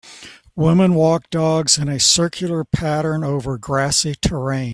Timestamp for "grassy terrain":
3.59-4.69